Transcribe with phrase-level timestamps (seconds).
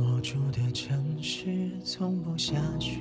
[0.00, 3.00] 我住的城市从不下雪，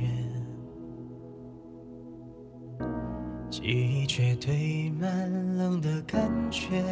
[3.51, 6.83] 记忆却堆满冷的感觉。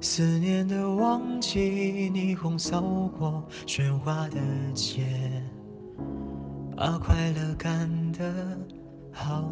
[0.00, 2.80] 思念的旺季，霓虹扫
[3.16, 4.40] 过喧哗的
[4.74, 5.04] 街，
[6.76, 8.58] 把快乐赶得
[9.12, 9.51] 好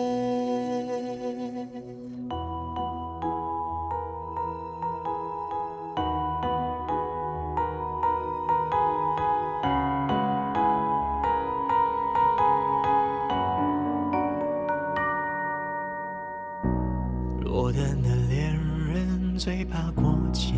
[19.43, 20.53] 最怕过节，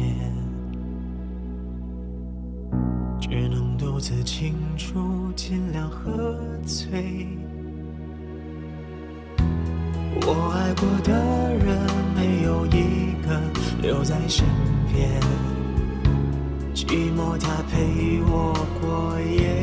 [3.17, 7.25] 只能独自庆祝，尽量喝醉。
[10.25, 11.13] 我爱过的
[11.63, 11.79] 人
[12.13, 13.39] 没有一个
[13.81, 14.45] 留在身
[14.91, 15.09] 边，
[16.75, 19.62] 寂寞它陪我过夜。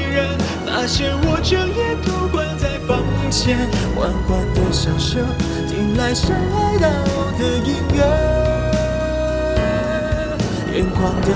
[0.11, 0.27] 人。
[0.81, 3.55] 发现我整夜都关在房间，
[3.95, 5.23] 缓缓的响声，
[5.67, 6.87] 听来是爱到
[7.37, 7.97] 的音乐。
[10.73, 11.27] 眼眶的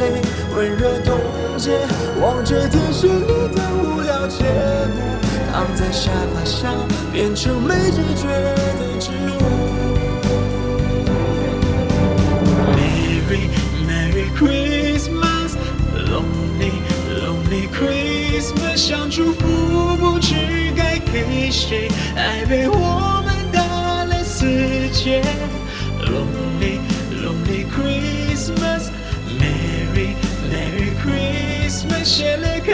[0.00, 0.22] 泪
[0.56, 1.14] 温热冻
[1.58, 1.78] 结，
[2.20, 4.42] 望着电视里的无聊节
[4.94, 4.96] 目，
[5.52, 6.74] 躺在沙发上
[7.12, 9.57] 变成没知觉的植物。
[19.28, 23.60] 祝福不知该给谁，爱被我们打
[24.04, 24.46] 了死
[24.90, 25.20] 结。
[26.00, 26.80] Lonely
[27.12, 30.14] Lonely Christmas，Merry
[30.50, 32.72] Merry Christmas，写了卡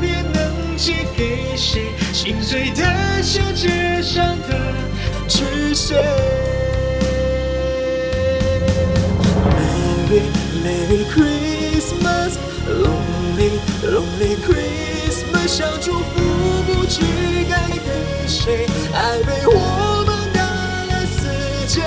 [0.00, 1.90] 片能寄给谁？
[2.12, 4.72] 心碎的像街上的
[5.26, 6.00] 纸屑。
[9.58, 10.22] Merry
[10.62, 14.95] Merry Christmas，Lonely Lonely Christmas。
[15.46, 16.02] 想祝福
[16.66, 17.00] 不知
[17.48, 21.28] 该给谁爱被我们打了死
[21.68, 21.82] 结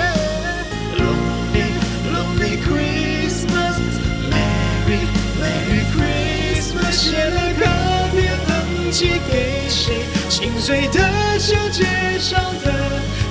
[0.96, 1.68] lonely
[2.10, 5.04] lonely christmasmerry
[5.38, 7.62] merry christmas 写了卡
[8.12, 8.50] 片能
[8.90, 10.98] 寄给谁心碎得
[11.38, 11.84] 像街
[12.18, 12.72] 上的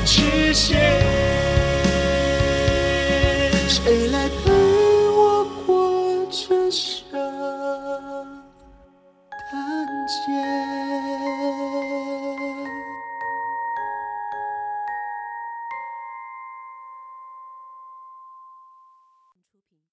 [0.05, 0.77] 纸屑
[3.67, 4.29] 谁来